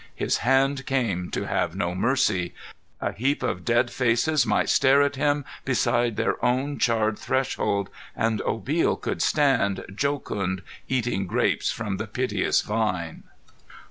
[0.15, 2.55] His hand came to have no mercy.
[3.01, 8.41] A heap of dead faces might stare at him beside their own charred threshold, and
[8.41, 13.25] Obil could stand, jocund, eating grapes from the piteous vine.